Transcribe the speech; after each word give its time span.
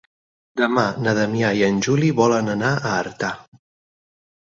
Demà 0.61 0.85
na 1.07 1.13
Damià 1.19 1.53
i 1.61 1.63
en 1.69 1.79
Juli 1.89 2.11
volen 2.23 2.53
anar 2.57 2.75
a 2.83 2.99
Artà. 3.07 3.35